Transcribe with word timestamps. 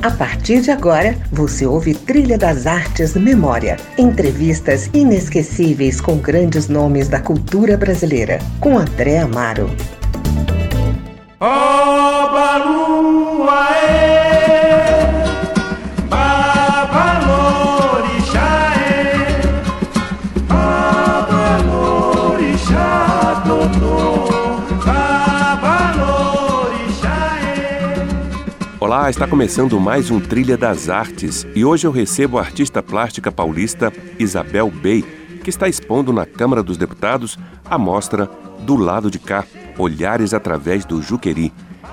A 0.00 0.12
partir 0.12 0.60
de 0.60 0.70
agora, 0.70 1.16
você 1.32 1.66
ouve 1.66 1.92
Trilha 1.92 2.38
das 2.38 2.68
Artes 2.68 3.14
Memória. 3.14 3.76
Entrevistas 3.98 4.88
inesquecíveis 4.94 6.00
com 6.00 6.18
grandes 6.18 6.68
nomes 6.68 7.08
da 7.08 7.18
cultura 7.18 7.76
brasileira. 7.76 8.38
Com 8.60 8.78
André 8.78 9.18
Amaro. 9.18 9.68
Olá, 28.88 29.10
está 29.10 29.28
começando 29.28 29.78
mais 29.78 30.10
um 30.10 30.18
Trilha 30.18 30.56
das 30.56 30.88
Artes 30.88 31.46
e 31.54 31.62
hoje 31.62 31.86
eu 31.86 31.90
recebo 31.90 32.38
a 32.38 32.40
artista 32.40 32.82
plástica 32.82 33.30
paulista 33.30 33.92
Isabel 34.18 34.70
Bey, 34.70 35.02
que 35.44 35.50
está 35.50 35.68
expondo 35.68 36.10
na 36.10 36.24
Câmara 36.24 36.62
dos 36.62 36.78
Deputados 36.78 37.38
a 37.66 37.76
mostra 37.76 38.30
Do 38.60 38.76
Lado 38.76 39.10
de 39.10 39.18
Cá, 39.18 39.44
Olhares 39.76 40.32
através 40.32 40.86
do 40.86 41.02
Juqueri. 41.02 41.52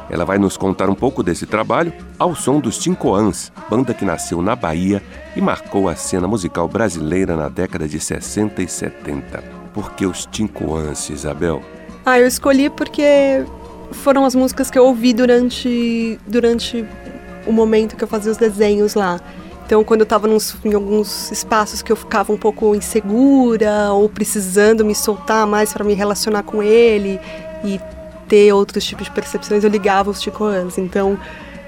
Ela 0.09 0.23
vai 0.23 0.38
nos 0.38 0.55
contar 0.55 0.89
um 0.89 0.95
pouco 0.95 1.22
desse 1.22 1.45
trabalho 1.45 1.91
ao 2.17 2.34
som 2.34 2.62
dos 2.62 2.77
Tincoãs, 2.77 3.52
banda 3.70 3.94
que 3.94 4.05
nasceu 4.05 4.41
na 4.41 4.55
Bahia 4.55 5.03
e 5.36 5.41
marcou 5.41 5.89
a 5.89 5.98
cena 5.98 6.30
musical 6.30 6.70
brasileira 6.70 7.36
na 7.36 7.50
década 7.50 7.89
de 7.89 8.00
60 8.00 8.64
e 8.64 8.70
70. 8.70 9.44
Por 9.73 9.91
que 9.95 10.05
os 10.05 10.25
Tincoãs, 10.27 11.09
Isabel? 11.09 11.62
Ah, 12.05 12.17
eu 12.22 12.25
escolhi 12.25 12.70
porque 12.70 13.44
foram 13.91 14.25
as 14.25 14.35
músicas 14.35 14.70
que 14.70 14.77
eu 14.77 14.85
ouvi 14.85 15.13
durante, 15.13 16.20
durante 16.27 16.85
o 17.45 17.52
momento 17.52 17.95
que 17.95 18.03
eu 18.03 18.08
fazia 18.08 18.31
os 18.31 18.38
desenhos 18.38 18.94
lá. 18.94 19.20
Então, 19.66 19.84
quando 19.84 20.02
eu 20.02 20.05
estava 20.05 20.27
em 20.27 20.73
alguns 20.73 21.31
espaços 21.31 21.81
que 21.81 21.92
eu 21.92 21.95
ficava 21.95 22.31
um 22.31 22.38
pouco 22.38 22.75
insegura 22.75 23.92
ou 23.92 24.08
precisando 24.08 24.86
me 24.86 24.94
soltar 24.94 25.47
mais 25.47 25.73
para 25.73 25.83
me 25.83 25.95
relacionar 25.95 26.44
com 26.44 26.61
ele 26.61 27.19
e 27.64 27.80
ter 28.27 28.53
outros 28.53 28.86
tipos 28.86 29.05
de 29.05 29.11
percepções, 29.11 29.64
eu 29.64 29.69
ligava 29.69 30.11
os 30.11 30.22
Ticoãs. 30.22 30.77
Então, 30.77 31.17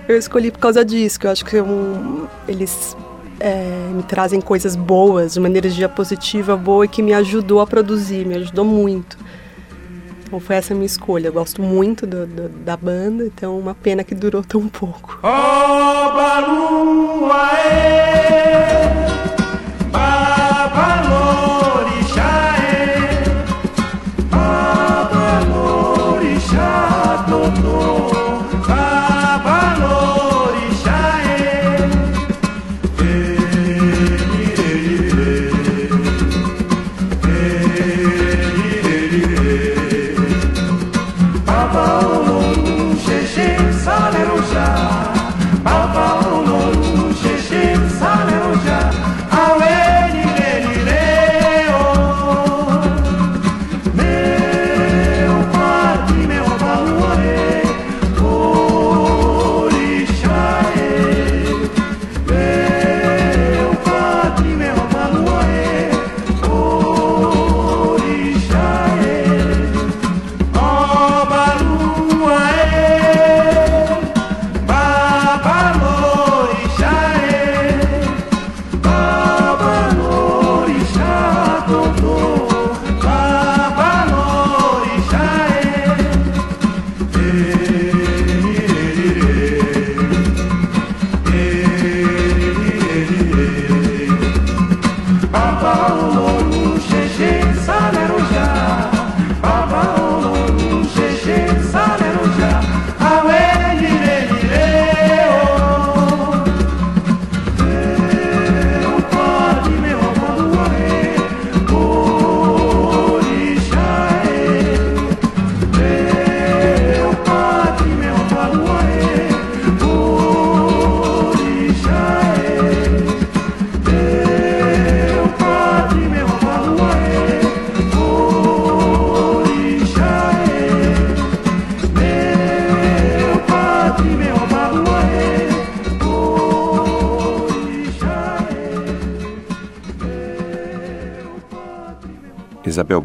eu 0.07 0.15
escolhi 0.15 0.51
por 0.51 0.59
causa 0.59 0.85
disso, 0.85 1.19
que 1.19 1.25
eu 1.25 1.31
acho 1.31 1.43
que 1.43 1.59
um, 1.59 2.27
eles 2.47 2.95
é, 3.39 3.89
me 3.91 4.03
trazem 4.03 4.39
coisas 4.39 4.75
boas, 4.75 5.35
uma 5.35 5.47
energia 5.47 5.89
positiva 5.89 6.55
boa 6.55 6.85
e 6.85 6.87
que 6.87 7.01
me 7.01 7.13
ajudou 7.13 7.61
a 7.61 7.67
produzir, 7.67 8.25
me 8.25 8.35
ajudou 8.35 8.63
muito. 8.63 9.17
Então 10.27 10.41
foi 10.41 10.57
essa 10.57 10.73
a 10.73 10.75
minha 10.75 10.85
escolha. 10.85 11.27
Eu 11.27 11.33
gosto 11.33 11.61
muito 11.61 12.05
do, 12.05 12.27
do, 12.27 12.49
da 12.49 12.75
banda, 12.75 13.25
então 13.25 13.57
uma 13.57 13.73
pena 13.73 14.03
que 14.03 14.13
durou 14.13 14.43
tão 14.43 14.67
pouco. 14.67 15.19
Oh, 15.23 16.17
Isabel, 16.17 18.46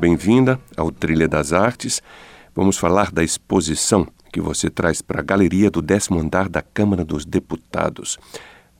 bem-vinda 0.02 0.60
ao 0.76 0.90
Trilha 0.90 1.28
das 1.28 1.52
Artes. 1.52 2.02
Vamos 2.56 2.76
falar 2.76 3.12
da 3.12 3.22
exposição 3.22 4.04
que 4.32 4.40
você 4.40 4.68
traz 4.68 5.00
para 5.00 5.20
a 5.20 5.22
galeria 5.22 5.70
do 5.70 5.80
décimo 5.80 6.18
andar 6.18 6.48
da 6.48 6.60
Câmara 6.60 7.04
dos 7.04 7.24
Deputados. 7.24 8.18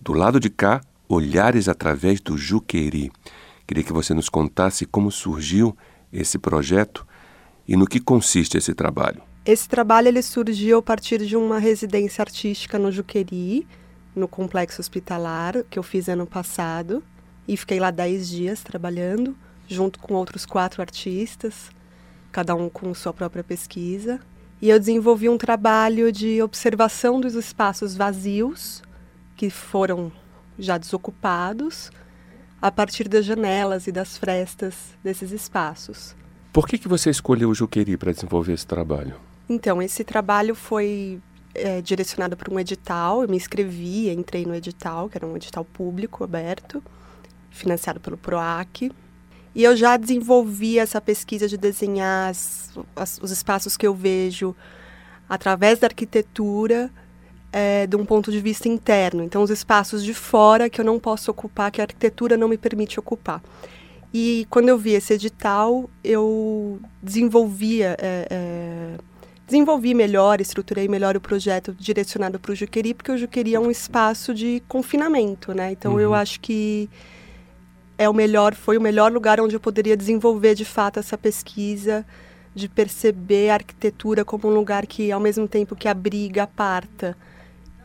Do 0.01 0.15
lado 0.15 0.41
de 0.41 0.51
cá, 0.51 0.81
Olhares 1.09 1.69
através 1.69 2.21
do 2.21 2.37
Juqueri. 2.37 3.13
Queria 3.69 3.85
que 3.85 3.93
você 3.93 4.13
nos 4.13 4.29
contasse 4.29 4.85
como 4.85 5.13
surgiu 5.13 5.77
esse 6.13 6.41
projeto 6.41 7.07
e 7.69 7.77
no 7.77 7.87
que 7.87 8.01
consiste 8.01 8.59
esse 8.59 8.75
trabalho. 8.75 9.23
Esse 9.47 9.69
trabalho 9.69 10.09
ele 10.09 10.23
surgiu 10.23 10.79
a 10.79 10.83
partir 10.83 11.25
de 11.25 11.37
uma 11.37 11.61
residência 11.61 12.23
artística 12.23 12.81
no 12.81 12.91
Juqueri, 12.91 13.65
no 14.13 14.27
complexo 14.27 14.81
hospitalar, 14.81 15.63
que 15.71 15.79
eu 15.79 15.85
fiz 15.85 16.09
ano 16.09 16.27
passado. 16.27 17.01
E 17.47 17.57
fiquei 17.57 17.79
lá 17.79 17.93
dez 17.93 18.29
dias 18.29 18.65
trabalhando 18.65 19.37
junto 19.67 19.99
com 19.99 20.15
outros 20.15 20.45
quatro 20.45 20.83
artistas, 20.83 21.71
cada 22.31 22.55
um 22.55 22.69
com 22.69 22.93
sua 22.95 23.13
própria 23.13 23.45
pesquisa. 23.45 24.21
E 24.61 24.71
eu 24.71 24.79
desenvolvi 24.79 25.29
um 25.29 25.37
trabalho 25.37 26.13
de 26.13 26.41
observação 26.41 27.21
dos 27.21 27.35
espaços 27.35 27.97
vazios 27.97 28.83
que 29.37 29.51
foram 29.51 30.13
já 30.59 30.79
desocupados 30.79 31.91
a 32.61 32.71
partir 32.71 33.09
das 33.09 33.25
janelas 33.25 33.89
e 33.89 33.93
das 33.93 34.17
frestas 34.17 34.75
desses 35.03 35.33
espaços. 35.33 36.15
Por 36.53 36.69
que, 36.69 36.79
que 36.79 36.87
você 36.87 37.11
escolheu 37.11 37.51
o 37.51 37.55
Juqueri 37.55 37.97
para 37.97 38.13
desenvolver 38.13 38.53
esse 38.53 38.67
trabalho? 38.67 39.17
Então, 39.49 39.83
esse 39.83 40.05
trabalho 40.05 40.55
foi 40.55 41.21
é, 41.55 41.81
direcionado 41.81 42.37
para 42.37 42.53
um 42.53 42.61
edital. 42.61 43.23
Eu 43.23 43.29
me 43.29 43.37
inscrevi, 43.37 44.11
entrei 44.11 44.47
no 44.47 44.55
edital, 44.55 45.09
que 45.09 45.19
era 45.19 45.27
um 45.27 45.35
edital 45.35 45.65
público 45.65 46.23
aberto, 46.23 46.83
financiado 47.51 47.99
pelo 47.99 48.17
PROAC. 48.17 48.93
E 49.55 49.63
eu 49.65 49.77
já 49.77 49.97
desenvolvi 49.97 50.79
essa 50.79 51.01
pesquisa 51.01 51.47
de 51.47 51.57
desenhar 51.57 52.31
as, 52.31 52.71
as, 52.97 53.19
os 53.23 53.31
espaços 53.31 53.77
que 53.77 53.87
eu 53.87 53.95
vejo 53.95 54.55
através 55.29 55.79
da 55.79 55.87
arquitetura 55.87 56.91
é, 57.53 57.87
de 57.87 57.97
um 57.97 58.05
ponto 58.05 58.33
de 58.33 58.41
vista 58.41 58.67
interno. 58.69 59.23
Então, 59.23 59.43
os 59.43 59.51
espaços 59.51 60.03
de 60.03 60.15
fora 60.15 60.71
que 60.71 60.81
eu 60.81 60.85
não 60.85 60.99
posso 60.99 61.31
ocupar, 61.31 61.71
que 61.71 61.81
a 61.81 61.85
arquitetura 61.85 62.37
não 62.37 62.49
me 62.49 62.57
permite 62.57 62.99
ocupar. 62.99 63.43
E 64.13 64.47
quando 64.51 64.69
eu 64.69 64.79
vi 64.79 64.93
esse 64.93 65.15
edital, 65.15 65.89
eu 66.03 66.81
desenvolvia, 67.03 67.97
é, 67.99 68.27
é, 68.31 68.95
desenvolvi 69.47 69.95
melhor, 69.95 70.41
estruturei 70.41 70.87
melhor 70.87 71.17
o 71.17 71.21
projeto 71.21 71.75
direcionado 71.79 72.39
para 72.39 72.53
o 72.53 72.55
Juqueri, 72.55 72.93
porque 72.93 73.13
o 73.13 73.17
Juqueri 73.17 73.55
é 73.55 73.61
um 73.61 73.71
espaço 73.71 74.35
de 74.35 74.63
confinamento, 74.69 75.55
né? 75.55 75.73
Então 75.73 75.93
uhum. 75.93 76.01
eu 76.01 76.15
acho 76.15 76.41
que 76.41 76.91
é 77.99 78.09
o 78.09 78.15
melhor, 78.15 78.55
foi 78.55 78.77
o 78.77 78.81
melhor 78.81 79.13
lugar 79.13 79.41
onde 79.41 79.55
eu 79.55 79.61
poderia 79.61 79.97
desenvolver 79.97 80.55
de 80.55 80.65
fato 80.65 80.99
essa 80.99 81.17
pesquisa, 81.17 82.05
de 82.55 82.69
perceber 82.69 83.51
a 83.51 83.55
arquitetura 83.55 84.25
como 84.25 84.49
um 84.49 84.55
lugar 84.55 84.87
que 84.87 85.11
ao 85.11 85.21
mesmo 85.21 85.49
tempo 85.49 85.77
que 85.77 85.89
abriga, 85.89 86.45
aparta. 86.45 87.17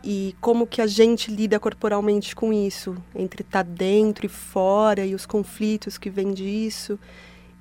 E 0.03 0.35
como 0.39 0.67
que 0.67 0.81
a 0.81 0.87
gente 0.87 1.31
lida 1.31 1.59
corporalmente 1.59 2.35
com 2.35 2.53
isso, 2.53 2.95
entre 3.15 3.41
estar 3.41 3.63
tá 3.63 3.69
dentro 3.69 4.25
e 4.25 4.29
fora 4.29 5.05
e 5.05 5.13
os 5.13 5.25
conflitos 5.25 5.97
que 5.97 6.09
vêm 6.09 6.33
disso 6.33 6.97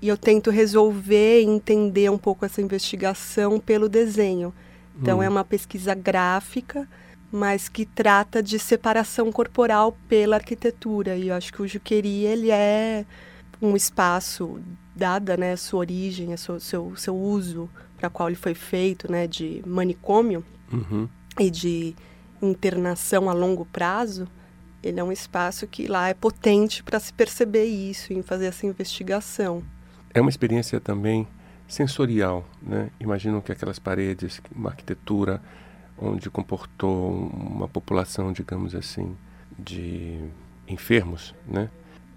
e 0.00 0.08
eu 0.08 0.16
tento 0.16 0.50
resolver 0.50 1.42
e 1.42 1.46
entender 1.46 2.10
um 2.10 2.18
pouco 2.18 2.44
essa 2.44 2.60
investigação 2.60 3.58
pelo 3.58 3.88
desenho. 3.88 4.52
Então, 5.00 5.18
hum. 5.18 5.22
é 5.22 5.28
uma 5.28 5.44
pesquisa 5.44 5.94
gráfica, 5.94 6.88
mas 7.30 7.68
que 7.68 7.84
trata 7.84 8.42
de 8.42 8.58
separação 8.58 9.30
corporal 9.32 9.96
pela 10.08 10.36
arquitetura. 10.36 11.16
E 11.16 11.28
eu 11.28 11.34
acho 11.34 11.52
que 11.52 11.62
o 11.62 11.68
Juqueri, 11.68 12.24
ele 12.24 12.50
é 12.50 13.04
um 13.60 13.74
espaço, 13.74 14.60
dada 14.94 15.36
né, 15.36 15.52
a 15.52 15.56
sua 15.56 15.80
origem, 15.80 16.32
a 16.32 16.36
sua, 16.36 16.60
seu, 16.60 16.94
seu 16.96 17.16
uso 17.16 17.68
para 17.96 18.10
qual 18.10 18.28
ele 18.28 18.36
foi 18.36 18.54
feito, 18.54 19.10
né, 19.10 19.26
de 19.26 19.62
manicômio 19.66 20.44
uhum. 20.72 21.08
e 21.40 21.50
de 21.50 21.94
internação 22.40 23.30
a 23.30 23.32
longo 23.32 23.64
prazo, 23.64 24.28
ele 24.82 25.00
é 25.00 25.04
um 25.04 25.10
espaço 25.10 25.66
que 25.66 25.86
lá 25.86 26.08
é 26.08 26.14
potente 26.14 26.82
para 26.82 27.00
se 27.00 27.12
perceber 27.12 27.64
isso, 27.64 28.12
em 28.12 28.22
fazer 28.22 28.46
essa 28.46 28.66
investigação. 28.66 29.62
É 30.12 30.20
uma 30.20 30.30
experiência 30.30 30.78
também 30.80 31.26
sensorial, 31.66 32.46
né? 32.62 32.90
Imagino 33.00 33.42
que 33.42 33.50
aquelas 33.50 33.78
paredes, 33.78 34.40
uma 34.54 34.70
arquitetura 34.70 35.42
onde 35.98 36.30
comportou 36.30 37.10
uma 37.12 37.68
população, 37.68 38.32
digamos 38.32 38.74
assim, 38.74 39.16
de 39.58 40.20
enfermos, 40.68 41.34
né? 41.46 41.70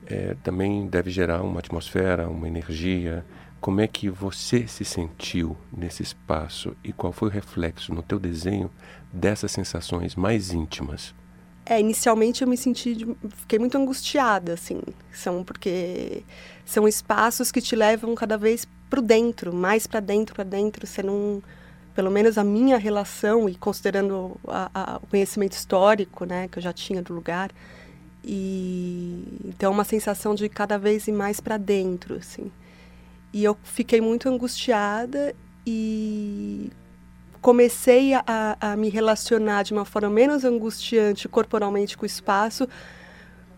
É, 0.05 0.35
também 0.43 0.87
deve 0.87 1.11
gerar 1.11 1.43
uma 1.43 1.59
atmosfera, 1.59 2.27
uma 2.27 2.47
energia. 2.47 3.25
Como 3.61 3.79
é 3.81 3.87
que 3.87 4.09
você 4.09 4.67
se 4.67 4.83
sentiu 4.83 5.55
nesse 5.71 6.01
espaço 6.01 6.75
e 6.83 6.91
qual 6.91 7.13
foi 7.13 7.29
o 7.29 7.31
reflexo 7.31 7.93
no 7.93 8.01
teu 8.01 8.19
desenho 8.19 8.71
dessas 9.13 9.51
sensações 9.51 10.15
mais 10.15 10.51
íntimas? 10.51 11.13
É, 11.65 11.79
inicialmente 11.79 12.41
eu 12.41 12.47
me 12.47 12.57
senti, 12.57 12.97
fiquei 13.35 13.59
muito 13.59 13.77
angustiada, 13.77 14.53
assim, 14.53 14.81
são 15.13 15.43
porque 15.43 16.23
são 16.65 16.87
espaços 16.87 17.51
que 17.51 17.61
te 17.61 17.75
levam 17.75 18.15
cada 18.15 18.39
vez 18.39 18.67
para 18.89 19.01
dentro, 19.01 19.53
mais 19.53 19.85
para 19.85 19.99
dentro, 19.99 20.33
para 20.33 20.43
dentro, 20.43 20.87
você 20.87 21.03
não, 21.03 21.43
pelo 21.99 22.09
menos 22.09 22.37
a 22.37 22.45
minha 22.45 22.77
relação 22.77 23.49
e 23.49 23.55
considerando 23.55 24.39
a, 24.47 24.71
a, 24.73 24.97
o 25.03 25.07
conhecimento 25.07 25.51
histórico, 25.51 26.23
né, 26.23 26.47
que 26.47 26.57
eu 26.57 26.63
já 26.63 26.71
tinha 26.71 27.01
do 27.01 27.13
lugar, 27.13 27.51
e 28.23 29.21
então 29.43 29.69
uma 29.69 29.83
sensação 29.83 30.33
de 30.33 30.47
cada 30.47 30.77
vez 30.77 31.09
ir 31.09 31.11
mais 31.11 31.41
para 31.41 31.57
dentro, 31.57 32.15
assim. 32.15 32.49
E 33.33 33.43
eu 33.43 33.57
fiquei 33.65 33.99
muito 33.99 34.29
angustiada 34.29 35.35
e 35.67 36.71
comecei 37.41 38.13
a, 38.13 38.23
a, 38.61 38.77
me 38.77 38.87
relacionar 38.87 39.63
de 39.63 39.73
uma 39.73 39.83
forma 39.83 40.09
menos 40.09 40.45
angustiante 40.45 41.27
corporalmente 41.27 41.97
com 41.97 42.03
o 42.03 42.05
espaço, 42.05 42.65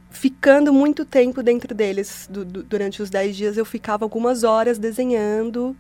ficando 0.10 0.74
muito 0.74 1.06
tempo 1.06 1.44
dentro 1.44 1.76
deles. 1.76 2.28
Du, 2.28 2.44
du, 2.44 2.64
durante 2.64 3.04
os 3.04 3.12
dez 3.12 3.36
dias 3.36 3.56
eu 3.56 3.66
ficava 3.66 4.04
algumas 4.04 4.44
horas 4.44 4.80
desenhando 4.80 5.78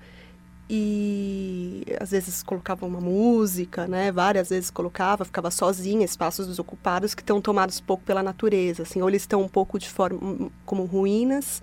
e 0.73 1.83
às 1.99 2.11
vezes 2.11 2.41
colocava 2.41 2.85
uma 2.85 3.01
música, 3.01 3.89
né? 3.89 4.09
Várias 4.09 4.47
vezes 4.47 4.71
colocava, 4.71 5.25
ficava 5.25 5.51
sozinha, 5.51 6.05
espaços 6.05 6.47
desocupados 6.47 7.13
que 7.13 7.21
estão 7.21 7.41
tomados 7.41 7.81
pouco 7.81 8.01
pela 8.05 8.23
natureza, 8.23 8.83
assim, 8.83 9.01
ou 9.01 9.09
eles 9.09 9.23
estão 9.23 9.41
um 9.41 9.49
pouco 9.49 9.77
de 9.77 9.89
forma 9.89 10.49
como 10.65 10.85
ruínas, 10.85 11.61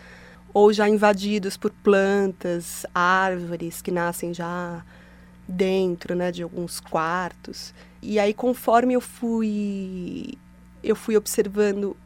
ou 0.52 0.74
já 0.74 0.86
invadidos 0.86 1.56
por 1.56 1.70
plantas, 1.70 2.84
árvores 2.94 3.80
que 3.80 3.90
nascem 3.90 4.34
já 4.34 4.84
dentro, 5.48 6.14
né, 6.14 6.30
de 6.30 6.42
alguns 6.42 6.78
quartos. 6.78 7.72
E 8.02 8.18
aí 8.18 8.34
conforme 8.34 8.92
eu 8.92 9.00
fui 9.00 10.36
eu 10.84 10.94
fui 10.94 11.16
observando 11.16 11.96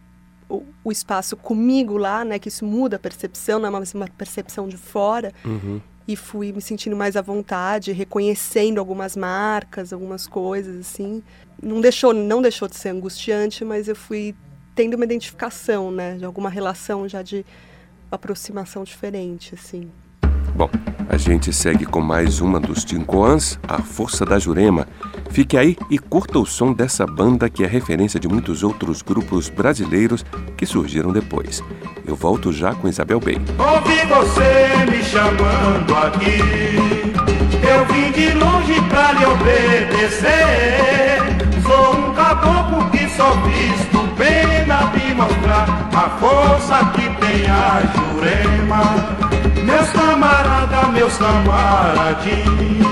o, 0.49 0.65
o 0.85 0.93
espaço 0.93 1.37
comigo 1.37 1.97
lá, 1.97 2.25
né, 2.25 2.39
que 2.39 2.49
isso 2.49 2.65
muda 2.65 2.95
a 2.95 2.99
percepção, 3.01 3.59
não 3.59 3.67
é 3.67 3.71
uma, 3.71 3.83
uma 3.93 4.07
percepção 4.07 4.69
de 4.69 4.77
fora. 4.77 5.33
Uhum. 5.45 5.81
E 6.07 6.17
fui 6.17 6.53
me 6.53 6.61
sentindo 6.61 6.97
mais 6.97 7.17
à 7.17 7.23
vontade, 7.23 7.93
reconhecendo 7.93 8.79
algumas 8.79 9.17
marcas, 9.17 9.93
algumas 9.93 10.27
coisas 10.27 10.81
assim. 10.81 11.23
Não 11.63 11.81
deixou, 11.81 12.13
não 12.13 12.43
deixou 12.43 12.67
de 12.69 12.77
ser 12.77 12.89
angustiante, 12.89 13.65
mas 13.65 13.87
eu 13.89 13.95
fui 13.95 14.35
tendo 14.75 14.95
uma 14.95 15.05
identificação, 15.05 15.91
né, 15.91 16.17
de 16.17 16.25
alguma 16.25 16.51
relação 16.51 17.09
já 17.09 17.23
de 17.23 17.45
aproximação 18.11 18.85
diferente, 18.85 19.55
assim. 19.55 19.91
Bom, 20.55 20.69
a 21.09 21.17
gente 21.17 21.53
segue 21.53 21.87
com 21.87 22.01
mais 22.01 22.41
uma 22.41 22.61
dos 22.61 22.85
Tincoans, 22.85 23.59
A 23.67 23.79
Força 23.79 24.25
da 24.25 24.39
Jurema. 24.39 24.87
Fique 25.31 25.57
aí 25.57 25.77
e 25.91 25.99
curta 25.99 26.39
o 26.39 26.45
som 26.45 26.75
dessa 26.75 27.07
banda 27.07 27.49
que 27.49 27.65
é 27.65 27.67
referência 27.67 28.21
de 28.21 28.29
muitos 28.29 28.63
outros 28.63 29.01
grupos 29.01 29.49
brasileiros 29.49 30.25
que 30.57 30.67
surgiram 30.67 31.11
depois. 31.11 31.63
Eu 32.07 32.15
volto 32.15 32.53
já 32.53 32.75
com 32.75 32.87
Isabel 32.87 33.19
Bey. 33.19 33.41
Ouvi 33.59 34.07
você 34.07 34.91
me 34.91 35.03
chamando 35.03 35.97
aqui, 35.97 36.39
eu 37.67 37.87
vim 37.87 38.13
de 38.13 38.33
longe 38.35 38.81
pra 38.91 39.13
lhe 39.13 39.25
obedecer. 39.25 40.33
Sou 41.63 41.97
um 41.97 42.13
caboclo 42.13 42.91
que 42.91 43.09
só 43.09 43.31
visto 43.41 44.17
pena 44.19 44.93
de 44.95 45.15
mostrar 45.15 45.89
a 45.95 46.11
força 46.19 46.85
que 46.93 47.09
tem 47.21 47.47
a 47.49 47.81
Jurema. 47.95 49.22
Meus 49.65 49.89
camarada, 49.91 50.89
meus 50.89 51.17
camaradinhos 51.17 52.87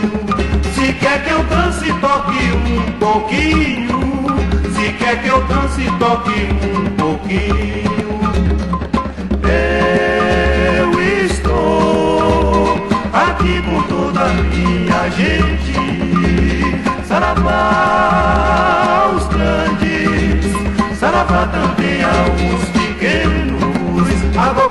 Se 0.75 0.93
quer 0.94 1.22
que 1.25 1.31
eu 1.31 1.43
dance, 1.44 1.93
toque 2.00 2.52
um 2.52 2.93
pouquinho. 2.99 4.00
Se 4.75 4.93
quer 4.93 5.20
que 5.22 5.28
eu 5.28 5.43
dance, 5.44 5.84
toque 5.99 6.49
um 6.64 6.90
pouquinho. 6.96 7.90
Eu 10.78 11.00
estou 11.26 12.75
aqui 13.12 13.62
com 13.62 13.82
toda 13.82 14.20
a 14.20 14.28
minha 14.32 15.11
gente. 15.11 15.75
Saravá 17.06 19.11
os 19.16 19.26
grandes. 19.28 20.46
Saravá 20.99 21.46
também 21.46 21.69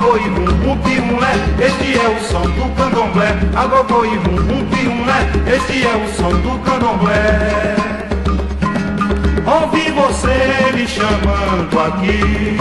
Agogô 0.10 0.18
e 0.18 0.28
rum 0.28 0.76
piumlé, 0.78 1.34
este 1.60 2.00
é 2.00 2.08
o 2.10 2.20
som 2.24 2.42
do 2.42 2.68
candomblé. 2.76 3.38
Agogô 3.56 4.04
e 4.06 4.16
rum, 4.16 4.40
um 4.58 4.66
piumlé, 4.66 5.30
este 5.46 5.86
é 5.86 5.96
o 5.96 6.08
som 6.16 6.32
do 6.32 6.58
candomblé. 6.64 7.76
Ouvi 9.46 9.92
você 9.92 10.72
me 10.74 10.88
chamando 10.88 11.80
aqui, 11.80 12.58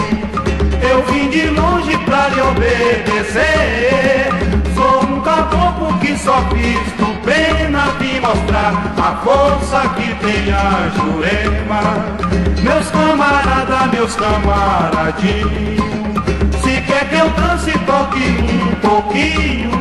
eu 0.91 1.01
vim 1.11 1.29
de 1.31 1.47
longe 1.47 1.97
pra 2.05 2.29
lhe 2.29 2.39
obedecer. 2.39 4.29
Sou 4.75 5.03
um 5.09 5.19
caboclo 5.21 5.97
que 5.97 6.15
só 6.19 6.41
visto 6.53 7.05
pena 7.25 7.87
de 7.99 8.19
mostrar 8.19 8.93
a 8.95 9.15
força 9.23 9.89
que 9.95 10.13
tem 10.23 10.53
a 10.53 10.87
Jurema. 10.95 11.81
Meus 12.61 12.91
camaradas, 12.91 13.91
meus 13.91 14.15
camaradinhos 14.15 15.98
eu 17.19 17.29
dance, 17.31 17.71
toque 17.85 18.19
um 18.19 18.75
pouquinho. 18.75 19.71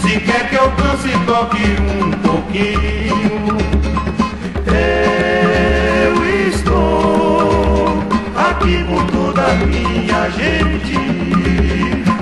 Se 0.00 0.20
quer 0.20 0.48
que 0.48 0.56
eu 0.56 0.68
dance, 0.72 1.08
toque 1.24 1.62
um 1.80 2.10
pouquinho. 2.22 3.56
Eu 6.02 6.24
estou 6.48 8.02
aqui 8.36 8.84
com 8.84 9.06
toda 9.06 9.42
a 9.42 9.54
minha 9.54 10.28
gente. 10.30 10.96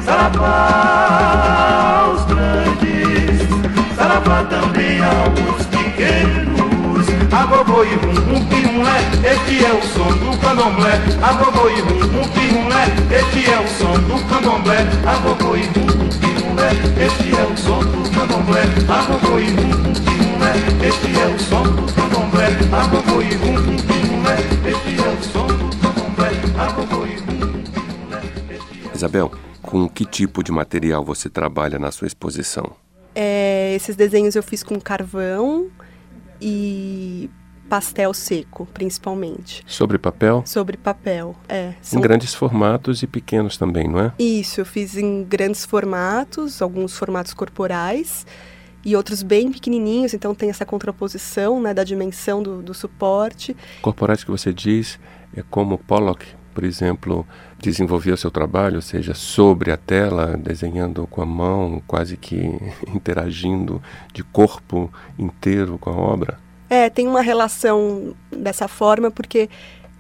Saravá 0.05 0.53
aos 2.05 2.25
grandes, 2.27 3.49
saravá 3.97 4.43
também 4.45 5.01
aos 5.03 5.67
pequenos. 5.67 6.54
Agogô 7.35 7.83
e 7.83 7.95
rum, 7.97 8.37
um 8.37 8.47
pirulé, 8.47 8.97
este 9.25 9.65
é 9.65 9.73
o 9.73 9.83
som 9.83 10.07
do 10.19 10.39
candomblé. 10.39 10.93
Agogô 11.21 11.69
e 11.69 11.81
rum, 11.81 12.21
um 12.21 12.29
pirulé, 12.29 12.85
este 13.11 13.51
é 13.51 13.59
o 13.59 13.67
som 13.67 13.95
do 13.95 14.29
candomblé. 14.29 14.79
Agogô 15.05 15.57
e 15.57 15.63
rum, 15.63 16.05
um 16.05 16.09
pirulé, 16.21 16.71
este 17.05 17.35
é 17.35 17.45
o 17.45 17.57
som 17.57 17.81
do 17.81 18.09
candomblé. 18.15 18.63
Agogô 18.89 19.39
e 19.41 19.51
rum, 19.51 19.91
um 19.91 19.95
pirulé, 19.95 20.53
este 20.87 21.21
é 21.21 21.27
o 21.27 21.39
som 21.41 21.63
do 21.65 21.93
candomblé. 21.93 22.47
Agogô 22.73 23.21
e 23.21 23.35
rum, 23.35 23.57
um 23.59 23.77
pirulé, 23.83 24.37
este 24.71 25.03
é 25.03 25.09
o 25.09 25.23
som 25.25 25.47
do 25.49 25.77
candomblé. 25.79 26.31
Agogô 26.57 27.05
e 27.05 27.17
rum, 27.17 27.59
um 27.59 27.65
pirulé, 27.65 28.61
Isabel, 28.95 29.33
com 29.61 29.89
que 29.89 30.05
tipo 30.05 30.41
de 30.45 30.53
material 30.53 31.05
você 31.05 31.29
trabalha 31.29 31.81
na 31.81 31.91
sua 31.91 32.07
exposição? 32.07 32.77
É, 33.13 33.75
esses 33.75 33.97
desenhos 33.97 34.37
eu 34.37 34.43
fiz 34.43 34.63
com 34.63 34.81
carvão 34.81 35.69
e 36.41 37.31
pastel 37.69 38.13
seco, 38.13 38.67
principalmente. 38.73 39.63
Sobre 39.67 39.99
papel? 39.99 40.43
Sobre 40.47 40.77
papel, 40.77 41.35
é. 41.49 41.75
São... 41.81 41.99
Em 41.99 42.03
grandes 42.03 42.35
formatos 42.35 43.03
e 43.03 43.07
pequenos 43.07 43.57
também, 43.57 43.89
não 43.89 44.01
é? 44.01 44.13
Isso, 44.19 44.61
eu 44.61 44.67
fiz 44.67 44.97
em 44.97 45.25
grandes 45.25 45.65
formatos, 45.65 46.61
alguns 46.61 46.97
formatos 46.97 47.33
corporais 47.33 48.27
e 48.85 48.95
outros 48.95 49.23
bem 49.23 49.51
pequenininhos, 49.51 50.13
então 50.13 50.35
tem 50.35 50.51
essa 50.51 50.67
contraposição 50.67 51.61
né, 51.61 51.73
da 51.73 51.83
dimensão 51.83 52.43
do, 52.43 52.63
do 52.63 52.75
suporte. 52.75 53.57
Corporais 53.81 54.23
que 54.23 54.31
você 54.31 54.53
diz 54.53 54.99
é 55.35 55.43
como 55.51 55.79
Pollock, 55.79 56.27
por 56.55 56.65
exemplo, 56.65 57.27
desenvolvia 57.59 58.15
o 58.15 58.17
seu 58.17 58.31
trabalho, 58.31 58.77
ou 58.77 58.83
seja, 58.83 59.13
sobre 59.13 59.73
a 59.73 59.77
tela, 59.77 60.37
desenhando 60.37 61.07
com 61.09 61.21
a 61.21 61.27
mão, 61.27 61.83
quase 61.87 62.17
que 62.17 62.37
interagindo 62.95 63.83
de 64.13 64.23
corpo 64.23 64.91
inteiro 65.19 65.77
com 65.79 65.91
a 65.91 65.95
obra? 65.95 66.39
É, 66.71 66.89
tem 66.89 67.07
uma 67.07 67.21
relação 67.21 68.15
dessa 68.31 68.69
forma, 68.69 69.11
porque 69.11 69.51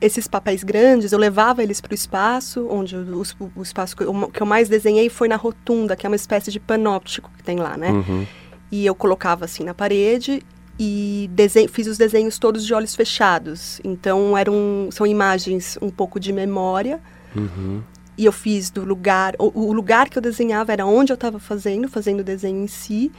esses 0.00 0.28
papéis 0.28 0.62
grandes, 0.62 1.12
eu 1.12 1.18
levava 1.18 1.62
eles 1.62 1.80
para 1.80 1.92
o 1.92 1.94
espaço, 1.94 2.66
onde 2.70 2.96
o, 2.96 3.22
o, 3.56 3.62
espaço 3.62 3.96
que 3.96 4.04
eu, 4.04 4.28
que 4.28 4.40
eu, 4.40 4.46
mais 4.46 4.68
desenhei 4.68 5.08
foi 5.08 5.28
na 5.28 5.36
rotunda, 5.36 5.96
que 5.96 6.06
é 6.06 6.08
uma 6.08 6.16
espécie 6.16 6.50
de 6.50 6.60
panóptico 6.60 7.30
que 7.36 7.42
tem 7.42 7.56
lá, 7.58 7.76
né? 7.76 7.90
Uhum. 7.90 8.26
E 8.70 8.84
eu 8.84 8.94
colocava 8.94 9.44
assim 9.44 9.64
na 9.64 9.74
parede 9.74 10.42
e 10.78 11.30
fiz 11.70 11.86
os 11.86 11.96
desenhos 11.96 12.38
todos 12.38 12.66
de 12.66 12.74
olhos 12.74 12.94
fechados. 12.94 13.80
Então 13.84 14.36
eram 14.36 14.88
são 14.90 15.06
imagens 15.06 15.78
um 15.80 15.90
pouco 15.90 16.18
de 16.18 16.32
memória. 16.32 17.00
Uhum. 17.34 17.82
E 18.16 18.24
eu 18.24 18.32
fiz 18.32 18.70
do 18.70 18.84
lugar, 18.84 19.34
o, 19.38 19.66
o, 19.68 19.72
lugar 19.72 20.08
que 20.08 20.16
eu 20.16 20.22
desenhava 20.22 20.72
era 20.72 20.86
onde 20.86 21.12
eu 21.12 21.14
estava 21.14 21.40
fazendo, 21.40 21.88
fazendo 21.88 22.20
o 22.20 22.24
desenho 22.24 22.62
em 22.62 22.68
si, 22.68 23.10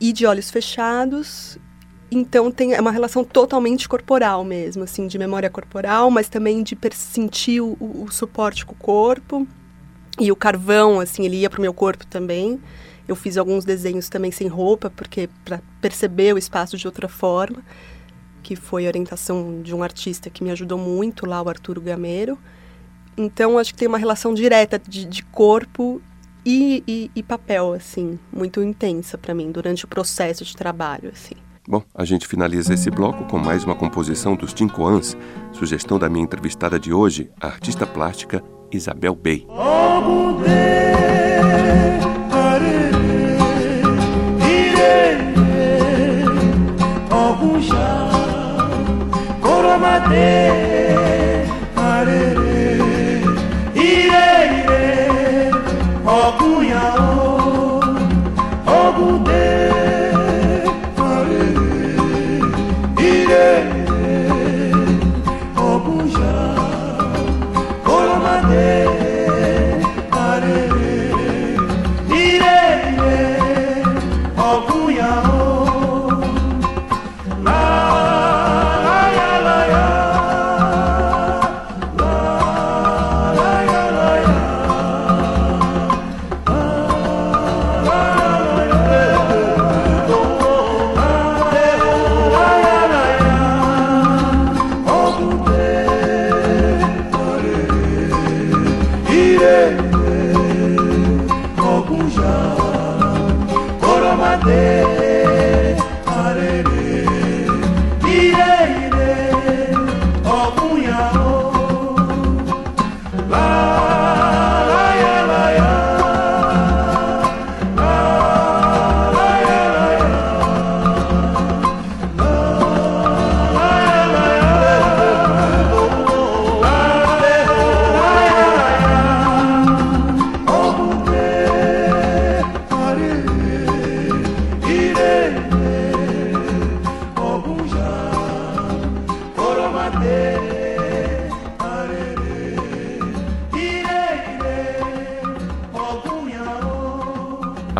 e 0.00 0.12
de 0.12 0.24
olhos 0.24 0.50
fechados. 0.50 1.58
Então 2.10 2.50
tem 2.50 2.72
é 2.72 2.80
uma 2.80 2.90
relação 2.90 3.22
totalmente 3.22 3.88
corporal 3.88 4.42
mesmo, 4.42 4.84
assim, 4.84 5.06
de 5.06 5.18
memória 5.18 5.50
corporal, 5.50 6.10
mas 6.10 6.28
também 6.28 6.62
de 6.62 6.76
sentir 6.92 7.60
o, 7.60 7.76
o 7.78 8.06
suporte 8.10 8.64
com 8.64 8.72
o 8.72 8.76
corpo. 8.78 9.46
E 10.18 10.30
o 10.30 10.36
carvão, 10.36 11.00
assim, 11.00 11.24
ele 11.24 11.38
ia 11.38 11.50
para 11.50 11.58
o 11.58 11.62
meu 11.62 11.74
corpo 11.74 12.06
também. 12.06 12.60
Eu 13.06 13.14
fiz 13.14 13.36
alguns 13.36 13.64
desenhos 13.64 14.08
também 14.08 14.30
sem 14.30 14.48
roupa, 14.48 14.90
porque 14.90 15.28
para 15.44 15.60
perceber 15.80 16.34
o 16.34 16.38
espaço 16.38 16.76
de 16.76 16.86
outra 16.86 17.08
forma, 17.08 17.62
que 18.42 18.56
foi 18.56 18.86
a 18.86 18.88
orientação 18.88 19.62
de 19.62 19.74
um 19.74 19.82
artista 19.82 20.30
que 20.30 20.44
me 20.44 20.50
ajudou 20.50 20.78
muito 20.78 21.26
lá, 21.26 21.42
o 21.42 21.48
Arturo 21.48 21.80
Gameiro. 21.80 22.38
Então, 23.16 23.58
acho 23.58 23.72
que 23.72 23.78
tem 23.78 23.88
uma 23.88 23.98
relação 23.98 24.34
direta 24.34 24.78
de, 24.78 25.04
de 25.04 25.22
corpo 25.22 26.00
e, 26.44 26.82
e, 26.86 27.10
e, 27.14 27.22
papel, 27.22 27.72
assim, 27.72 28.18
muito 28.32 28.62
intensa 28.62 29.16
para 29.16 29.34
mim 29.34 29.50
durante 29.50 29.84
o 29.84 29.88
processo 29.88 30.44
de 30.44 30.54
trabalho, 30.54 31.10
assim. 31.12 31.34
Bom, 31.66 31.82
a 31.94 32.04
gente 32.04 32.26
finaliza 32.26 32.74
esse 32.74 32.90
bloco 32.90 33.24
com 33.24 33.38
mais 33.38 33.64
uma 33.64 33.74
composição 33.74 34.36
dos 34.36 34.52
Tincoans, 34.52 35.16
sugestão 35.52 35.98
da 35.98 36.10
minha 36.10 36.24
entrevistada 36.24 36.78
de 36.78 36.92
hoje, 36.92 37.30
a 37.40 37.46
artista 37.46 37.86
plástica 37.86 38.42
Isabel 38.70 39.14
Bey. 39.14 39.46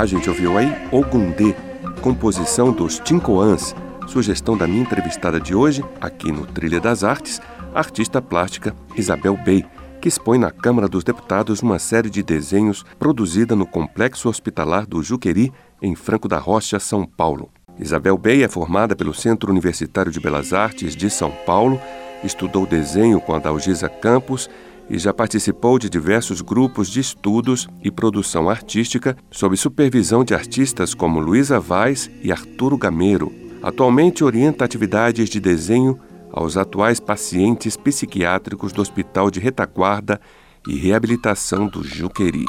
A 0.04 0.06
gente 0.06 0.28
ouviu 0.28 0.58
aí 0.58 0.70
Ogundê, 0.92 1.54
composição 2.02 2.70
dos 2.70 2.98
Tincoãs, 2.98 3.74
sugestão 4.06 4.54
da 4.54 4.66
minha 4.66 4.82
entrevistada 4.82 5.40
de 5.40 5.54
hoje, 5.54 5.82
aqui 5.98 6.30
no 6.30 6.44
Trilha 6.44 6.78
das 6.78 7.02
Artes, 7.02 7.40
artista 7.74 8.20
plástica 8.20 8.76
Isabel 8.94 9.34
Bey, 9.34 9.64
que 10.02 10.08
expõe 10.08 10.36
na 10.36 10.50
Câmara 10.50 10.90
dos 10.90 11.04
Deputados 11.04 11.62
uma 11.62 11.78
série 11.78 12.10
de 12.10 12.22
desenhos 12.22 12.84
produzida 12.98 13.56
no 13.56 13.64
Complexo 13.64 14.28
Hospitalar 14.28 14.86
do 14.86 15.02
Juqueri, 15.02 15.50
em 15.80 15.94
Franco 15.94 16.28
da 16.28 16.38
Rocha, 16.38 16.78
São 16.78 17.06
Paulo. 17.06 17.50
Isabel 17.80 18.18
Bey 18.18 18.42
é 18.42 18.48
formada 18.48 18.94
pelo 18.94 19.14
Centro 19.14 19.50
Universitário 19.50 20.12
de 20.12 20.20
Belas 20.20 20.52
Artes 20.52 20.94
de 20.94 21.08
São 21.08 21.30
Paulo, 21.46 21.80
estudou 22.22 22.66
desenho 22.66 23.22
com 23.22 23.34
a 23.34 23.38
Dalgisa 23.38 23.88
Campos 23.88 24.50
e 24.88 24.98
já 24.98 25.12
participou 25.12 25.78
de 25.78 25.88
diversos 25.88 26.40
grupos 26.40 26.88
de 26.88 27.00
estudos 27.00 27.68
e 27.82 27.90
produção 27.90 28.48
artística 28.48 29.16
sob 29.30 29.56
supervisão 29.56 30.24
de 30.24 30.34
artistas 30.34 30.94
como 30.94 31.20
Luísa 31.20 31.58
Vaz 31.58 32.10
e 32.22 32.30
Arturo 32.30 32.76
Gameiro. 32.76 33.32
Atualmente 33.62 34.22
orienta 34.22 34.64
atividades 34.64 35.28
de 35.28 35.40
desenho 35.40 35.98
aos 36.30 36.56
atuais 36.56 37.00
pacientes 37.00 37.76
psiquiátricos 37.76 38.72
do 38.72 38.82
Hospital 38.82 39.30
de 39.30 39.40
Retaguarda 39.40 40.20
e 40.68 40.76
Reabilitação 40.76 41.66
do 41.66 41.82
Juqueri. 41.82 42.44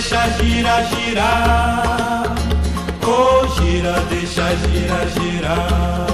Deixa 0.00 0.28
gira, 0.38 0.82
girar. 0.84 2.34
Oh, 3.02 3.46
gira, 3.60 3.94
deixa 4.10 4.54
gira, 4.56 5.06
girar. 5.14 6.06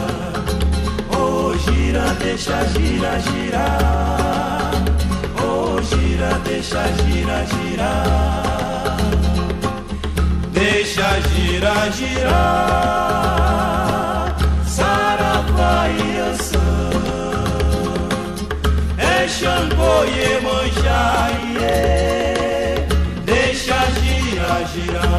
Oh, 1.12 1.55
gira, 1.65 2.15
deixa 2.21 2.65
gira, 2.75 3.19
girar. 3.21 4.71
Oh, 5.43 5.81
gira, 5.83 6.38
deixa 6.45 6.83
gira, 7.05 7.45
girar. 7.47 8.97
deixa 10.53 11.21
girar, 11.31 11.93
girar. 11.93 13.75
Xangô 19.57 20.05
e 20.05 20.21
Emanjá, 20.37 21.31
yeah. 21.57 22.87
deixa 23.25 23.79
girar, 24.03 24.69
girar. 24.69 25.16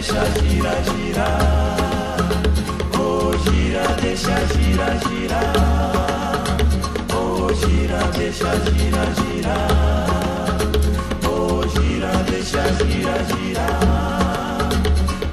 Deixa, 0.00 0.24
gira, 0.40 0.82
girar. 0.82 2.16
Oh, 2.98 3.36
gira, 3.50 3.86
deixa, 4.00 4.46
gira, 4.46 4.98
girar. 4.98 6.44
Oh, 7.14 7.52
gira, 7.52 7.98
deixa, 8.16 8.56
gira, 8.70 9.04
girar. 9.14 10.58
Oh, 11.28 11.68
gira, 11.68 12.10
deixa, 12.30 12.62
gira, 12.78 13.24
girar. 13.28 14.70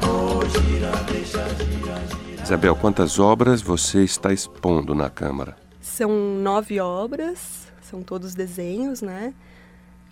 Oh, 0.03 0.45
gira, 0.49 0.91
deixa, 1.09 1.47
gira, 1.63 1.95
girar. 2.09 2.43
Isabel, 2.43 2.75
quantas 2.75 3.19
obras 3.19 3.61
você 3.61 4.03
está 4.03 4.33
expondo 4.33 4.93
na 4.93 5.09
Câmara? 5.09 5.55
São 5.79 6.11
nove 6.11 6.77
obras, 6.81 7.71
são 7.81 8.03
todos 8.03 8.35
desenhos, 8.35 9.01
né? 9.01 9.33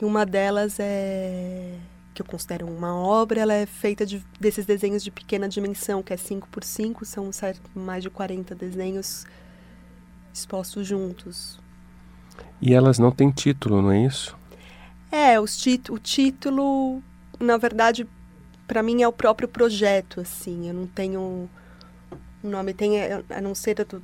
E 0.02 0.06
uma 0.06 0.26
delas 0.26 0.78
é 0.80 1.74
que 2.16 2.22
eu 2.22 2.26
considero 2.26 2.66
uma 2.66 2.96
obra, 2.96 3.42
ela 3.42 3.54
é 3.54 3.66
feita 3.66 4.06
de, 4.06 4.26
desses 4.40 4.66
desenhos 4.66 5.04
de 5.04 5.12
pequena 5.12 5.48
dimensão, 5.50 6.02
que 6.02 6.14
é 6.14 6.18
5 6.18 6.48
por 6.50 6.64
5 6.64 7.06
são 7.06 7.30
mais 7.76 8.02
de 8.02 8.10
40 8.10 8.56
desenhos 8.56 9.26
expostos 10.34 10.88
juntos. 10.88 11.60
E 12.62 12.74
elas 12.74 12.98
não 12.98 13.12
têm 13.12 13.30
título, 13.32 13.82
não 13.82 13.92
é 13.92 14.06
isso? 14.06 14.36
É, 15.12 15.40
os 15.40 15.56
tit 15.58 15.92
o 15.92 16.00
título, 16.00 17.02
na 17.40 17.58
verdade, 17.58 18.08
para 18.68 18.82
mim 18.82 19.02
é 19.02 19.08
o 19.08 19.14
próprio 19.14 19.48
projeto, 19.48 20.22
assim. 20.22 20.68
Eu 20.70 20.74
não 20.74 20.88
tenho 20.88 21.50
um 22.44 22.50
nome, 22.50 22.74
tem 22.74 23.02
a 23.30 23.42
não 23.42 23.54
ser 23.54 23.76
do, 23.76 24.02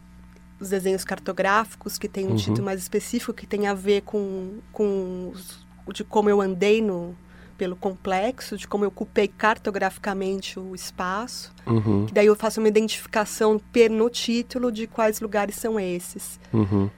os 0.60 0.70
desenhos 0.70 1.04
cartográficos 1.04 1.98
que 1.98 2.08
tem 2.08 2.28
um 2.28 2.32
Uhum. 2.32 2.36
título 2.36 2.64
mais 2.64 2.82
específico 2.82 3.34
que 3.34 3.48
tem 3.48 3.68
a 3.68 3.74
ver 3.74 4.02
com, 4.02 4.60
com 4.72 5.32
os, 5.34 5.66
de 5.94 6.04
como 6.04 6.30
eu 6.30 6.40
andei 6.42 6.82
no 6.82 7.16
pelo 7.62 7.76
complexo, 7.76 8.58
de 8.58 8.68
como 8.68 8.84
eu 8.86 8.88
ocupei 8.88 9.28
cartograficamente 9.28 10.60
o 10.60 10.74
espaço. 10.74 11.54
Uhum, 11.68 12.08
daí 12.12 12.26
eu 12.26 12.36
faço 12.36 12.60
uma 12.60 12.68
identificação 12.68 13.60
per- 13.72 13.92
no 13.92 14.10
título 14.10 14.72
de 14.72 14.88
quais 14.88 15.22
lugares 15.22 15.54
são 15.58 15.80
esses. 15.80 16.40
uhum. 16.52 16.90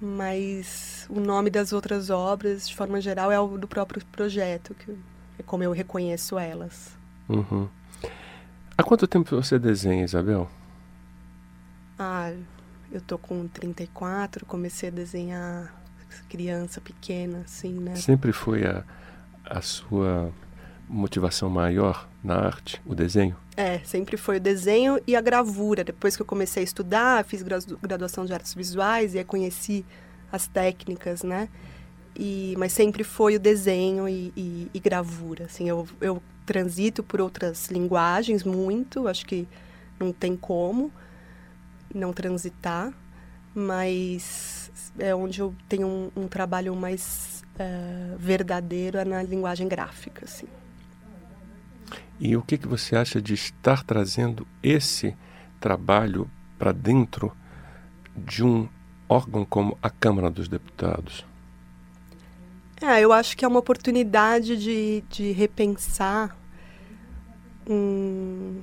Mas 0.00 1.06
o 1.10 1.18
nome 1.18 1.50
das 1.50 1.72
outras 1.72 2.08
obras, 2.08 2.68
de 2.68 2.76
forma 2.76 3.00
geral, 3.00 3.32
é 3.32 3.40
o 3.40 3.58
do 3.58 3.66
próprio 3.66 4.00
projeto, 4.12 4.74
que 4.74 4.92
é 5.40 5.42
como 5.42 5.64
eu 5.64 5.72
reconheço 5.72 6.38
elas. 6.38 6.90
Uhum. 7.28 7.68
Há 8.78 8.84
quanto 8.84 9.08
tempo 9.08 9.34
você 9.34 9.58
desenha, 9.58 10.04
Isabel? 10.04 10.48
Ah, 11.98 12.32
eu 12.92 13.00
tô 13.00 13.18
com 13.18 13.48
34, 13.48 14.46
comecei 14.46 14.88
a 14.88 14.92
desenhar 14.92 15.74
criança 16.28 16.80
pequena, 16.80 17.42
assim, 17.44 17.72
né? 17.72 17.96
Sempre 17.96 18.32
foi 18.32 18.64
a, 18.64 18.84
a 19.48 19.60
sua 19.62 20.30
motivação 20.88 21.48
maior 21.50 22.08
na 22.22 22.36
arte, 22.36 22.80
o 22.86 22.94
desenho? 22.94 23.36
É, 23.56 23.78
sempre 23.80 24.16
foi 24.16 24.36
o 24.36 24.40
desenho 24.40 25.00
e 25.06 25.16
a 25.16 25.20
gravura. 25.20 25.82
Depois 25.82 26.14
que 26.16 26.22
eu 26.22 26.26
comecei 26.26 26.62
a 26.62 26.64
estudar, 26.64 27.24
fiz 27.24 27.42
gradu- 27.42 27.78
graduação 27.82 28.24
de 28.26 28.32
artes 28.32 28.54
visuais 28.54 29.14
e 29.14 29.18
aí 29.18 29.24
conheci 29.24 29.84
as 30.30 30.46
técnicas, 30.46 31.22
né? 31.22 31.48
E, 32.14 32.54
mas 32.58 32.72
sempre 32.72 33.02
foi 33.04 33.36
o 33.36 33.40
desenho 33.40 34.08
e, 34.08 34.32
e- 34.36 34.70
e 34.74 34.80
gravura. 34.80 35.44
Assim, 35.46 35.68
eu, 35.68 35.86
eu 36.00 36.22
transito 36.44 37.02
por 37.02 37.20
outras 37.20 37.68
linguagens 37.68 38.44
muito, 38.44 39.08
acho 39.08 39.26
que 39.26 39.46
não 39.98 40.12
tem 40.12 40.36
como 40.36 40.92
não 41.94 42.12
transitar, 42.12 42.92
mas 43.54 44.70
é 44.98 45.14
onde 45.14 45.40
eu 45.40 45.54
tenho 45.68 45.86
um, 45.86 46.10
um 46.14 46.28
trabalho 46.28 46.74
mais 46.76 47.35
eh, 47.58 48.14
verdadeiro 48.18 48.98
é 48.98 49.04
na 49.04 49.22
linguagem 49.22 49.68
gráfica, 49.68 50.24
assim. 50.24 50.46
E 52.18 52.36
o 52.36 52.42
que, 52.42 52.56
que 52.58 52.66
você 52.66 52.96
acha 52.96 53.20
de 53.20 53.34
estar 53.34 53.84
trazendo 53.84 54.46
esse 54.62 55.14
trabalho 55.60 56.30
para 56.58 56.72
dentro 56.72 57.32
de 58.16 58.42
um 58.42 58.68
órgão 59.08 59.44
como 59.44 59.76
a 59.82 59.90
Câmara 59.90 60.30
dos 60.30 60.48
Deputados? 60.48 61.24
É, 62.80 63.00
eu 63.00 63.12
acho 63.12 63.36
que 63.36 63.44
é 63.44 63.48
uma 63.48 63.58
oportunidade 63.58 64.56
de, 64.56 65.02
de 65.10 65.32
repensar 65.32 66.36
um, 67.68 68.60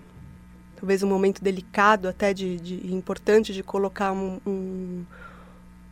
talvez 0.75 1.01
um 1.03 1.07
momento 1.07 1.43
delicado, 1.43 2.07
até 2.07 2.33
de, 2.33 2.59
de 2.59 2.93
importante 2.93 3.53
de 3.53 3.63
colocar 3.63 4.11
um, 4.11 4.39
um- 4.45 5.05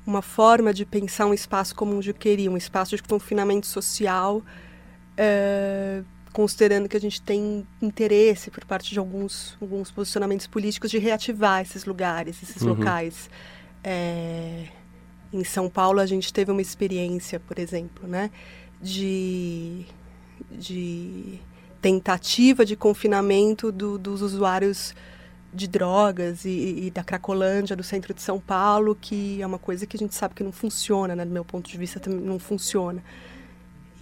uma 0.06 0.22
forma 0.22 0.74
de 0.74 0.86
pensar 0.86 1.26
um 1.28 1.34
espaço 1.34 1.76
como 1.76 1.96
um 1.96 2.02
Juqueri, 2.02 2.50
um 2.50 2.58
espaço 2.58 2.96
de 2.96 3.04
confinamento 3.04 3.68
social, 3.68 4.42
é, 5.18 6.02
considerando 6.34 6.88
que 6.90 6.98
a 6.98 7.00
gente 7.00 7.22
tem 7.22 7.68
interesse 7.82 8.50
por 8.50 8.66
parte 8.66 8.92
de 8.92 9.00
alguns, 9.00 9.58
alguns 9.62 9.92
posicionamentos 9.92 10.48
políticos 10.48 10.90
de 10.90 10.98
reativar 10.98 11.62
esses 11.62 11.86
lugares, 11.86 12.42
esses 12.42 12.62
Uhum. 12.64 12.70
locais. 12.70 13.30
É, 13.84 14.66
em 15.34 15.44
São 15.44 15.70
Paulo 15.70 16.00
a 16.00 16.06
gente 16.06 16.34
teve 16.34 16.52
uma 16.52 16.62
experiência, 16.62 17.40
por 17.40 17.60
exemplo, 17.60 18.08
né, 18.08 18.32
de, 18.82 19.86
de 20.52 21.40
tentativa 21.82 22.66
de 22.66 22.76
confinamento 22.76 23.72
do- 23.72 23.98
dos 23.98 24.22
usuários 24.22 24.94
de 25.54 25.68
drogas 25.68 26.46
e, 26.46 26.86
e 26.86 26.92
da 26.92 27.04
Cracolândia, 27.04 27.76
do 27.76 27.84
centro 27.84 28.14
de 28.14 28.22
São 28.22 28.40
Paulo, 28.40 28.96
que 29.00 29.42
é 29.42 29.46
uma 29.46 29.60
coisa 29.60 29.86
que 29.86 29.98
a 29.98 30.00
gente 30.00 30.16
sabe 30.16 30.34
que 30.34 30.44
não 30.44 30.52
funciona, 30.52 31.16
né, 31.16 31.26
do 31.26 31.32
meu 31.32 31.44
ponto 31.44 31.70
de 31.70 31.78
vista 31.78 32.00
também 32.00 32.22
não 32.22 32.40
funciona. 32.40 33.04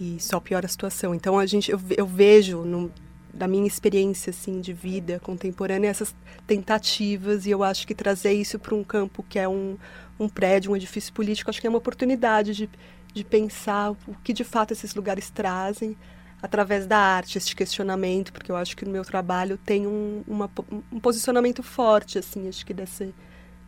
E 0.00 0.18
só 0.20 0.40
piora 0.40 0.66
a 0.66 0.68
situação. 0.68 1.14
Então 1.14 1.38
a 1.38 1.46
gente 1.46 1.70
eu, 1.70 1.80
eu 1.96 2.06
vejo 2.06 2.62
no, 2.62 2.90
da 3.34 3.46
minha 3.46 3.66
experiência 3.66 4.30
assim 4.30 4.60
de 4.60 4.72
vida 4.72 5.20
contemporânea 5.20 5.88
essas 5.88 6.14
tentativas 6.46 7.46
e 7.46 7.50
eu 7.50 7.62
acho 7.62 7.86
que 7.86 7.94
trazer 7.94 8.32
isso 8.32 8.58
para 8.58 8.74
um 8.74 8.84
campo 8.84 9.24
que 9.28 9.38
é 9.38 9.48
um, 9.48 9.76
um 10.18 10.28
prédio, 10.28 10.72
um 10.72 10.76
edifício 10.76 11.12
político, 11.12 11.50
acho 11.50 11.60
que 11.60 11.66
é 11.66 11.70
uma 11.70 11.78
oportunidade 11.78 12.54
de, 12.54 12.70
de 13.12 13.24
pensar 13.24 13.90
o 13.90 13.96
que 14.22 14.32
de 14.32 14.44
fato 14.44 14.72
esses 14.72 14.94
lugares 14.94 15.30
trazem 15.30 15.96
através 16.42 16.86
da 16.86 16.98
arte, 16.98 17.38
este 17.38 17.54
questionamento, 17.54 18.32
porque 18.32 18.50
eu 18.50 18.56
acho 18.56 18.76
que 18.76 18.84
no 18.84 18.90
meu 18.90 19.04
trabalho 19.04 19.58
tem 19.58 19.86
um, 19.86 20.22
uma 20.26 20.50
um 20.92 21.00
posicionamento 21.00 21.62
forte, 21.62 22.18
assim, 22.18 22.48
acho 22.48 22.64
que 22.64 22.72
desse, 22.72 23.14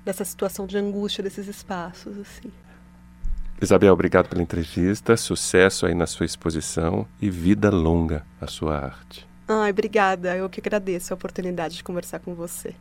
dessa 0.04 0.24
situação 0.24 0.66
de 0.66 0.76
angústia 0.78 1.22
desses 1.22 1.46
espaços, 1.48 2.18
assim. 2.18 2.50
Isabel, 3.60 3.92
obrigado 3.92 4.28
pela 4.28 4.42
entrevista, 4.42 5.16
sucesso 5.16 5.86
aí 5.86 5.94
na 5.94 6.06
sua 6.06 6.26
exposição 6.26 7.06
e 7.20 7.30
vida 7.30 7.70
longa 7.70 8.24
à 8.40 8.46
sua 8.46 8.76
arte. 8.76 9.26
Ai, 9.46 9.70
obrigada, 9.70 10.36
eu 10.36 10.48
que 10.48 10.60
agradeço 10.60 11.12
a 11.12 11.14
oportunidade 11.14 11.76
de 11.76 11.84
conversar 11.84 12.18
com 12.18 12.34
você. 12.34 12.74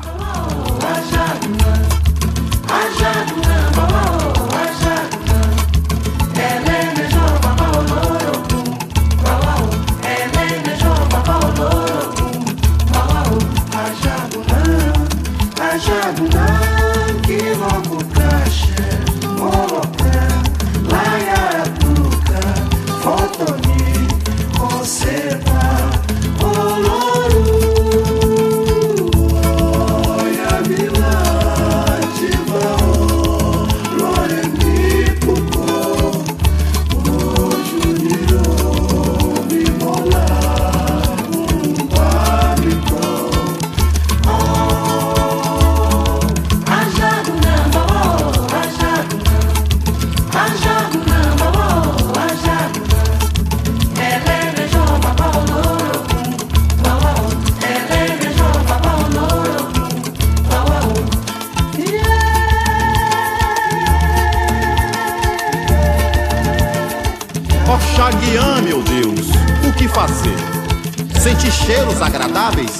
Agradáveis? 72.01 72.79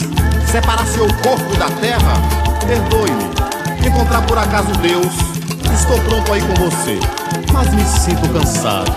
Separar 0.51 0.86
seu 0.88 1.08
corpo 1.23 1.56
da 1.58 1.69
terra? 1.82 2.13
Perdoe-me. 2.65 3.88
Encontrar 3.88 4.21
por 4.23 4.38
acaso 4.38 4.71
Deus? 4.82 5.13
Estou 5.73 5.99
pronto 6.01 6.34
aí 6.34 6.41
com 6.41 6.54
você, 6.56 6.99
mas 7.54 7.73
me 7.73 7.84
sinto 7.86 8.28
cansado. 8.30 8.91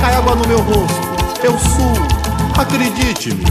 Cai 0.00 0.14
água 0.14 0.34
no 0.34 0.46
meu 0.46 0.60
rosto, 0.60 1.00
eu 1.42 1.58
suo, 1.58 2.60
acredite-me. 2.60 3.44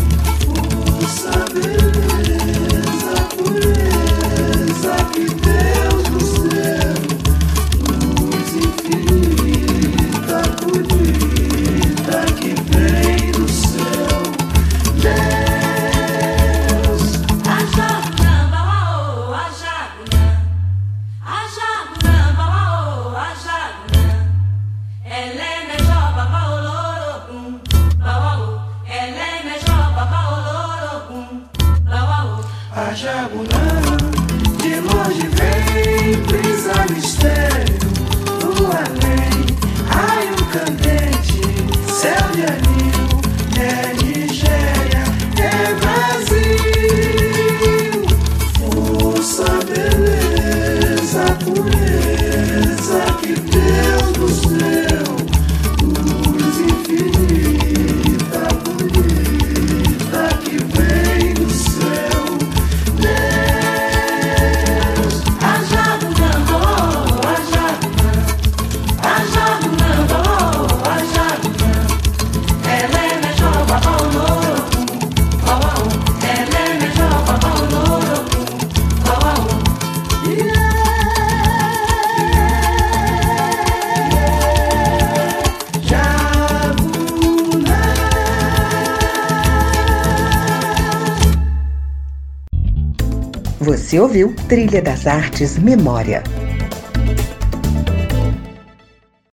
Você 93.95 94.01
ouviu 94.01 94.33
Trilha 94.49 94.81
das 94.81 95.07
Artes 95.07 95.57
Memória 95.57 96.21